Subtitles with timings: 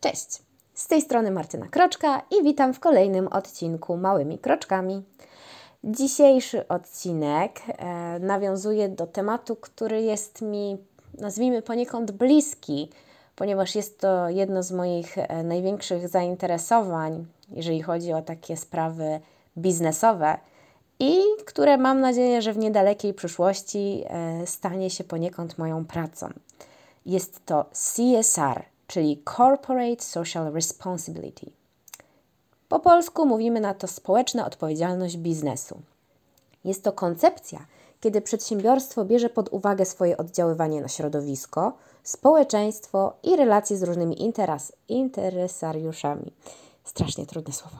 [0.00, 0.42] Cześć!
[0.74, 5.02] Z tej strony Martyna Kroczka i witam w kolejnym odcinku Małymi Kroczkami.
[5.84, 10.78] Dzisiejszy odcinek e, nawiązuje do tematu, który jest mi,
[11.18, 12.90] nazwijmy, poniekąd bliski,
[13.36, 19.20] ponieważ jest to jedno z moich e, największych zainteresowań, jeżeli chodzi o takie sprawy
[19.58, 20.38] biznesowe
[20.98, 26.28] i które mam nadzieję, że w niedalekiej przyszłości e, stanie się poniekąd moją pracą.
[27.06, 31.50] Jest to CSR, czyli Corporate Social Responsibility.
[32.68, 35.80] Po polsku mówimy na to społeczna odpowiedzialność biznesu.
[36.64, 37.66] Jest to koncepcja,
[38.00, 41.72] kiedy przedsiębiorstwo bierze pod uwagę swoje oddziaływanie na środowisko,
[42.02, 46.32] społeczeństwo i relacje z różnymi interes, interesariuszami.
[46.84, 47.76] Strasznie trudne słowo.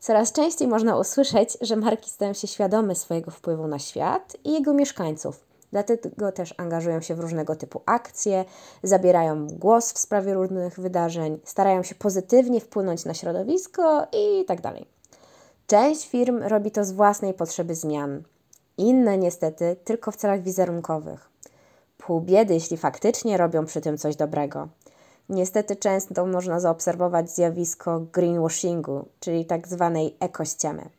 [0.00, 4.74] Coraz częściej można usłyszeć, że marki stają się świadome swojego wpływu na świat i jego
[4.74, 8.44] mieszkańców, Dlatego też angażują się w różnego typu akcje,
[8.82, 14.86] zabierają głos w sprawie różnych wydarzeń, starają się pozytywnie wpłynąć na środowisko i tak dalej.
[15.66, 18.22] Część firm robi to z własnej potrzeby zmian,
[18.78, 21.30] inne niestety tylko w celach wizerunkowych.
[21.98, 24.68] Pół biedy, jeśli faktycznie robią przy tym coś dobrego.
[25.28, 30.90] Niestety często można zaobserwować zjawisko greenwashingu, czyli tak zwanej ekościemy.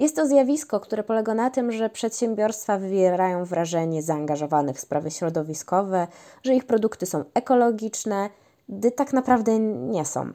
[0.00, 6.06] Jest to zjawisko, które polega na tym, że przedsiębiorstwa wywierają wrażenie zaangażowanych w sprawy środowiskowe,
[6.42, 8.30] że ich produkty są ekologiczne,
[8.68, 10.32] gdy tak naprawdę nie są.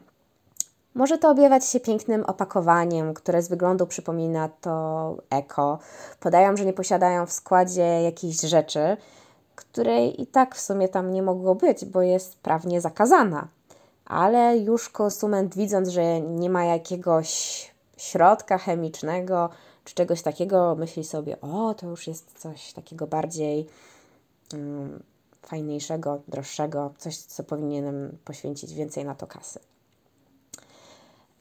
[0.94, 5.78] Może to objawiać się pięknym opakowaniem, które z wyglądu przypomina to eko.
[6.20, 8.96] Podają, że nie posiadają w składzie jakichś rzeczy,
[9.54, 13.48] której i tak w sumie tam nie mogło być, bo jest prawnie zakazana.
[14.04, 19.50] Ale już konsument, widząc, że nie ma jakiegoś środka chemicznego
[19.84, 23.66] czy czegoś takiego, myśli sobie, o, to już jest coś takiego bardziej
[24.52, 25.02] um,
[25.42, 29.60] fajniejszego, droższego, coś, co powinienem poświęcić więcej na to kasy.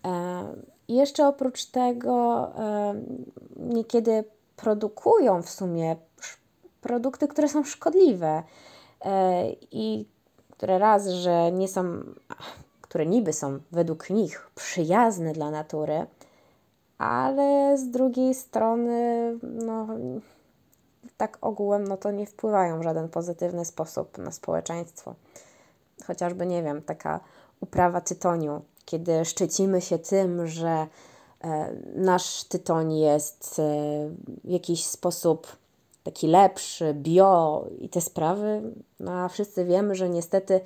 [0.05, 0.43] E,
[0.87, 2.95] jeszcze oprócz tego e,
[3.55, 4.23] niekiedy
[4.55, 5.95] produkują w sumie
[6.81, 8.43] produkty, które są szkodliwe
[9.01, 10.05] e, i
[10.51, 11.83] które raz, że nie są,
[12.81, 16.05] które niby są według nich przyjazne dla natury,
[16.97, 19.87] ale z drugiej strony, no,
[21.17, 25.15] tak ogółem, no to nie wpływają w żaden pozytywny sposób na społeczeństwo.
[26.07, 27.19] Chociażby, nie wiem, taka
[27.61, 30.87] uprawa tytoniu, kiedy szczycimy się tym, że
[31.43, 33.63] e, nasz tytoń jest e,
[34.43, 35.47] w jakiś sposób
[36.03, 38.61] taki lepszy, bio i te sprawy,
[38.99, 40.61] no a wszyscy wiemy, że niestety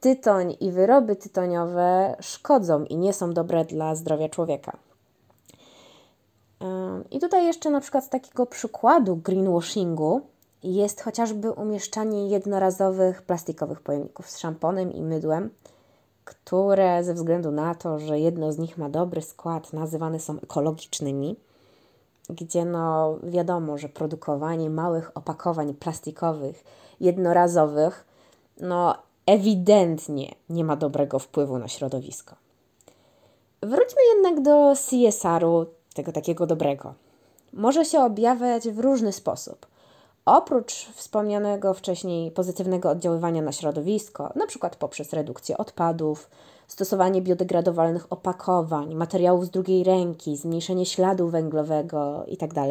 [0.00, 4.76] tytoń i wyroby tytoniowe szkodzą i nie są dobre dla zdrowia człowieka.
[7.10, 10.20] I tutaj jeszcze na przykład z takiego przykładu greenwashingu
[10.62, 15.50] jest chociażby umieszczanie jednorazowych plastikowych pojemników z szamponem i mydłem,
[16.24, 21.36] które ze względu na to, że jedno z nich ma dobry skład, nazywane są ekologicznymi,
[22.30, 26.64] gdzie no wiadomo, że produkowanie małych opakowań plastikowych,
[27.00, 28.04] jednorazowych,
[28.60, 28.94] no
[29.26, 32.36] ewidentnie nie ma dobrego wpływu na środowisko.
[33.62, 36.94] Wróćmy jednak do CSR-u, tego takiego dobrego.
[37.52, 39.66] Może się objawiać w różny sposób.
[40.24, 44.70] Oprócz wspomnianego wcześniej pozytywnego oddziaływania na środowisko, np.
[44.78, 46.30] poprzez redukcję odpadów,
[46.68, 52.68] stosowanie biodegradowalnych opakowań, materiałów z drugiej ręki, zmniejszenie śladu węglowego itd., tak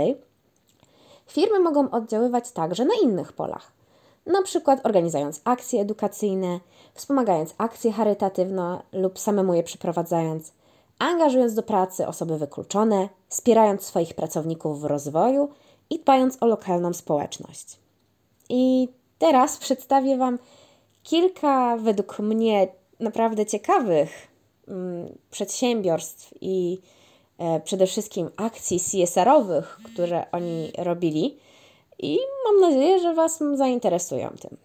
[1.27, 3.71] firmy mogą oddziaływać także na innych polach.
[4.25, 6.59] Na przykład organizując akcje edukacyjne,
[6.93, 10.51] wspomagając akcje charytatywne lub samemu je przeprowadzając,
[11.01, 15.49] angażując do pracy osoby wykluczone, wspierając swoich pracowników w rozwoju
[15.89, 17.79] i dbając o lokalną społeczność.
[18.49, 18.89] I
[19.19, 20.39] teraz przedstawię Wam
[21.03, 22.67] kilka według mnie
[22.99, 24.27] naprawdę ciekawych
[24.67, 26.81] mm, przedsiębiorstw i
[27.37, 31.37] e, przede wszystkim akcji CSR-owych, które oni robili,
[31.99, 34.57] i mam nadzieję, że Was zainteresują tym.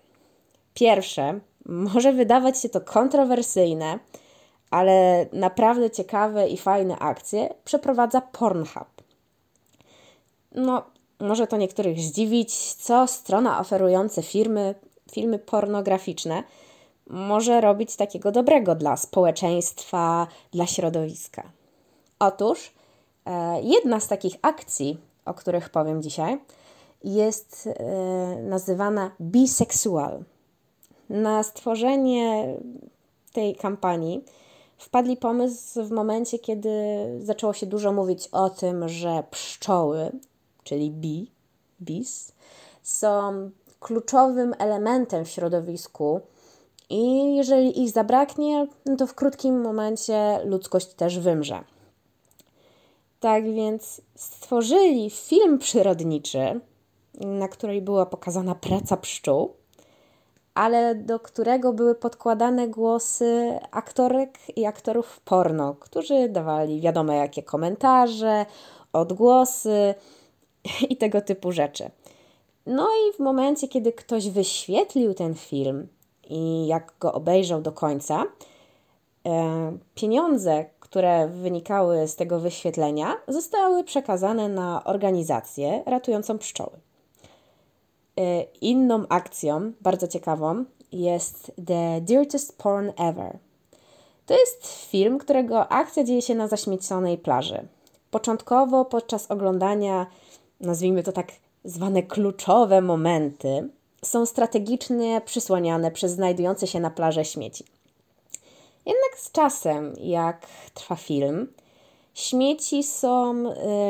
[0.74, 3.98] Pierwsze, może wydawać się to kontrowersyjne,
[4.71, 8.89] ale naprawdę ciekawe i fajne akcje przeprowadza Pornhub.
[10.54, 10.83] No,
[11.21, 14.74] może to niektórych zdziwić, co strona oferująca firmy,
[15.13, 16.42] filmy pornograficzne
[17.10, 21.42] może robić takiego dobrego dla społeczeństwa, dla środowiska.
[22.18, 22.72] Otóż
[23.27, 26.39] e, jedna z takich akcji, o których powiem dzisiaj,
[27.04, 30.24] jest e, nazywana Bisexual.
[31.10, 32.54] Na stworzenie
[33.33, 34.24] tej kampanii
[34.78, 36.71] wpadli pomysł w momencie, kiedy
[37.21, 40.13] zaczęło się dużo mówić o tym, że pszczoły,
[40.65, 41.27] czyli bee,
[41.81, 42.33] bees,
[42.83, 43.51] są
[43.81, 46.21] kluczowym elementem w środowisku
[46.91, 51.65] I jeżeli ich zabraknie, no to w krótkim momencie ludzkość też wymrze.
[53.21, 56.61] Tak więc stworzyli film przyrodniczy,
[57.21, 59.55] na której była pokazana praca pszczół,
[60.56, 68.47] ale do którego były podkładane głosy aktorek i aktorów porno, którzy dawali wiadomo jakie komentarze,
[68.92, 69.94] odgłosy
[70.91, 71.91] i tego typu rzeczy.
[72.66, 75.88] No i w momencie, kiedy ktoś wyświetlił ten film
[76.30, 78.24] i jak go obejrzał do końca,
[79.26, 86.85] e, pieniądze, które wynikały z tego wyświetlenia, zostały przekazane na organizację ratującą pszczoły.
[88.21, 93.39] E, inną akcją, bardzo ciekawą, jest The Dirtiest Porn Ever.
[94.27, 97.68] To jest film, którego akcja dzieje się na zaśmieconej plaży.
[98.10, 100.07] Początkowo podczas oglądania,
[100.60, 101.33] nazwijmy to tak
[101.65, 103.68] zwane kluczowe momenty,
[104.04, 107.65] są strategicznie przysłaniane przez znajdujące się na plaży śmieci.
[108.86, 111.48] Jednak z czasem, jak trwa film,
[112.16, 113.45] śmieci są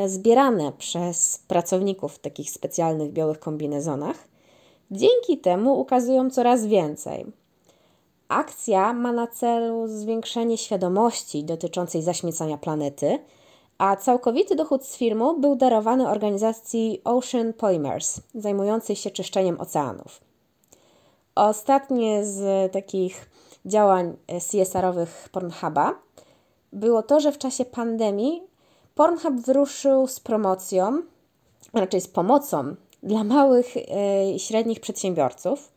[0.05, 4.17] y, zbierane przez pracowników w takich specjalnych białych kombinezonach.
[4.91, 7.27] Dzięki temu ukazują coraz więcej.
[8.29, 13.19] Akcja ma na celu zwiększenie świadomości dotyczącej zaśmiecania planety,
[13.79, 20.21] a całkowity dochód z filmu był darowany organizacji Ocean Polymers, zajmującej się czyszczeniem oceanów.
[21.35, 23.31] Ostatnie z takich
[23.67, 24.17] działań
[24.51, 26.07] CSR-owych Pornhuba
[26.73, 28.43] było to, że w czasie pandemii
[28.95, 31.03] Pornhub wyruszył z promocją,
[31.75, 35.73] raczej z pomocą dla małych e, i średnich przedsiębiorców,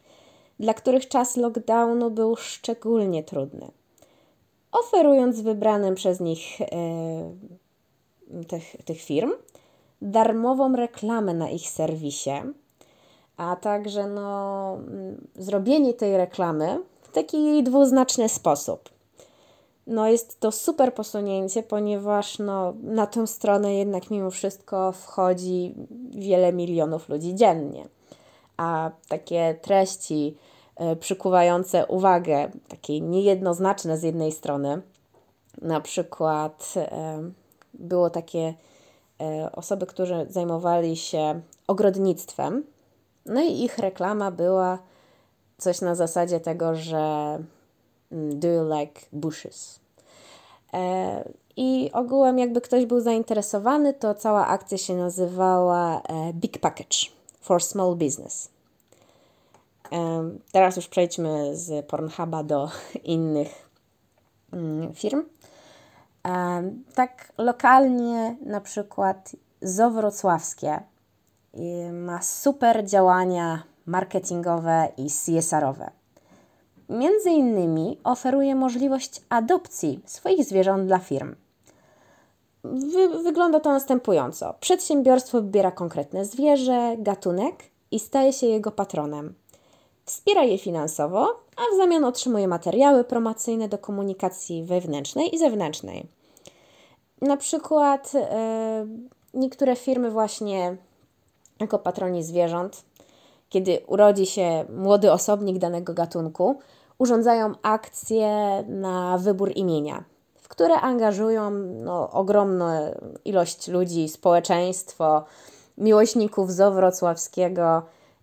[0.60, 3.72] dla których czas lockdownu był szczególnie trudny.
[4.72, 6.68] Oferując wybranym przez nich e,
[8.48, 9.32] tych, tych firm
[10.02, 12.42] darmową reklamę na ich serwisie,
[13.38, 14.78] a także no,
[15.36, 18.90] zrobienie tej reklamy w taki dwuznaczny sposób.
[19.90, 25.76] No jest to super posunięcie, ponieważ no, na tę stronę jednak mimo wszystko wchodzi
[26.12, 27.88] wiele milionów ludzi dziennie.
[28.58, 30.38] A takie treści
[30.94, 34.82] y, przykuwające uwagę, takie niejednoznaczne z jednej strony,
[35.62, 37.32] na przykład y,
[37.74, 38.54] było takie
[39.22, 42.64] y, osoby, które zajmowali się ogrodnictwem,
[43.26, 44.80] no i ich reklama była
[45.58, 47.38] coś na zasadzie tego, że
[48.12, 49.80] do you like bushes?
[50.74, 56.98] E, I ogółem, jakby ktoś był zainteresowany, to cała akcja się nazywała e, Big Package
[57.42, 58.50] for Small Business.
[59.92, 62.70] E, teraz już przejdźmy z Pornhuba do
[63.04, 63.70] innych
[64.54, 65.24] mm, firm.
[66.96, 70.80] Tak lokalnie na przykład Zo Wrocławskie
[71.94, 75.99] ma super działania marketingowe i CSR-owe.
[76.90, 81.36] Między innymi oferuje możliwość adopcji swoich zwierząt dla firm.
[82.64, 84.54] Wy wygląda to następująco.
[84.60, 87.56] Przedsiębiorstwo wybiera konkretne zwierzę, gatunek
[87.92, 89.34] i staje się jego patronem.
[90.06, 91.28] Wspiera je finansowo,
[91.58, 96.06] a w zamian otrzymuje materiały promocyjne do komunikacji wewnętrznej i zewnętrznej.
[97.22, 98.22] Na przykład yy,
[99.34, 100.78] niektóre firmy właśnie
[101.60, 102.84] jako patroni zwierząt,
[103.50, 106.60] kiedy urodzi się młody osobnik danego gatunku,
[107.00, 110.04] urządzają akcje na wybór imienia,
[110.42, 111.50] w które angażują
[111.84, 112.66] no, ogromną
[113.26, 115.26] ilość ludzi, społeczeństwo,
[115.78, 117.82] miłośników zoo wrocławskiego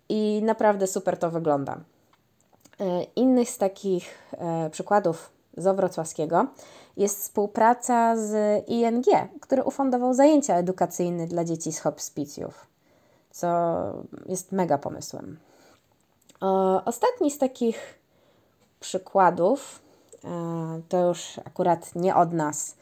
[0.09, 1.77] i naprawdę super to wygląda.
[2.79, 6.47] E, innych z takich e, przykładów zoo wrocławskiego
[6.97, 9.05] jest współpraca z ING,
[9.41, 12.67] który ufundował zajęcia edukacyjne dla dzieci z hospicjów
[13.37, 13.47] co
[14.25, 15.39] jest mega pomysłem.
[16.85, 17.96] Ostatni z takich
[18.79, 19.81] przykładów,
[20.23, 22.75] e, to już akurat nie od nas,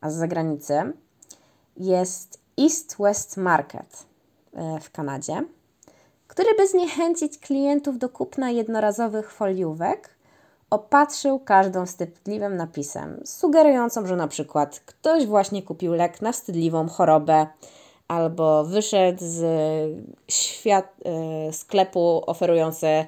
[0.00, 0.92] a z zagranicy,
[1.76, 4.06] jest East West Market
[4.54, 5.44] e, w Kanadzie,
[6.28, 10.10] który by zniechęcić klientów do kupna jednorazowych foliówek,
[10.70, 17.46] opatrzył każdą wstydliwym napisem, sugerującą, że na przykład ktoś właśnie kupił lek na wstydliwą chorobę
[18.08, 19.44] albo wyszedł z
[20.28, 23.06] świat, e, sklepu oferujące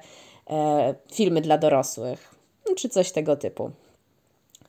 [1.12, 2.33] filmy dla dorosłych,
[2.76, 3.70] czy coś tego typu.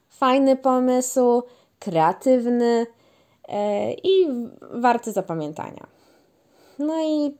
[0.09, 1.43] Fajny pomysł,
[1.79, 2.87] kreatywny
[3.47, 4.27] e, i
[4.71, 5.87] warty zapamiętania.
[6.79, 7.37] No i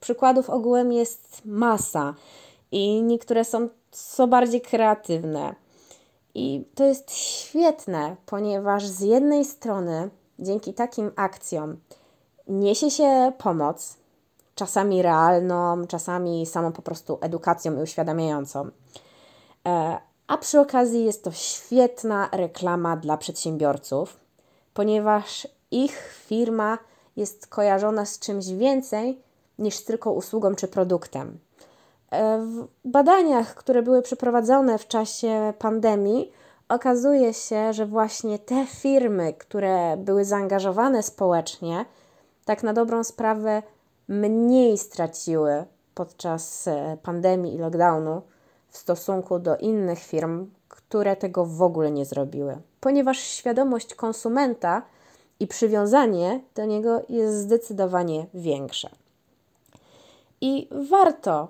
[0.00, 2.14] przykładów ogółem jest masa
[2.72, 5.54] i niektóre są co bardziej kreatywne.
[6.34, 11.76] I to jest świetne, ponieważ z jednej strony dzięki takim akcjom
[12.50, 13.96] niesie się pomoc,
[14.54, 18.70] czasami realną, czasami samą po prostu edukacją i uświadamiającą.
[19.68, 24.20] E, a przy okazji jest to świetna reklama dla przedsiębiorców,
[24.74, 26.78] ponieważ ich firma
[27.16, 29.22] jest kojarzona z czymś więcej
[29.58, 31.38] niż tylko usługą czy produktem.
[32.10, 36.32] E, w badaniach, które były przeprowadzone w czasie pandemii,
[36.68, 41.84] okazuje się, że właśnie te firmy, które były zaangażowane społecznie,
[42.44, 43.62] tak na dobrą sprawę
[44.08, 45.64] mniej straciły
[45.94, 48.22] podczas e, pandemii i lockdownu
[48.70, 52.58] w stosunku do innych firm, które tego w ogóle nie zrobiły.
[52.80, 54.82] Ponieważ świadomość konsumenta
[55.40, 58.90] i przywiązanie do niego jest zdecydowanie większe.
[60.40, 61.48] I warto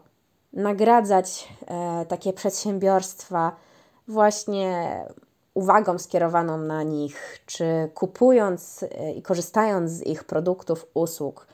[0.53, 3.57] nagradzać e, takie przedsiębiorstwa
[4.09, 5.05] właśnie
[5.55, 11.47] uwagą skierowaną na nich, czy kupując e, i korzystając z ich produktów, usług.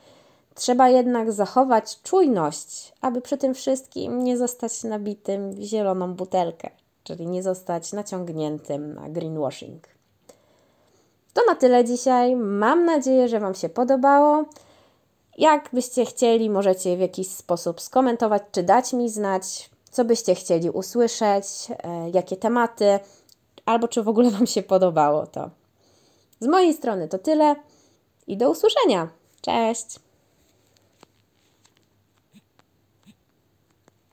[0.57, 6.71] Trzeba jednak zachować czujność, aby przy tym wszystkim nie zostać nabitym w zieloną butelkę,
[7.05, 9.89] czyli nie zostać naciągniętym na greenwashing.
[11.35, 12.37] To na tyle dzisiaj.
[12.37, 14.45] Mam nadzieję, że Wam się podobało.
[15.39, 21.47] Jakbyście chcieli, możecie w jakiś sposób skomentować, czy dać mi znać, co byście chcieli usłyszeć,
[21.69, 22.99] e, jakie tematy,
[23.67, 25.51] albo czy w ogóle Wam się podobało to.
[26.41, 27.57] Z mojej strony to tyle
[28.27, 29.09] i do usłyszenia.
[29.41, 30.06] Cześć!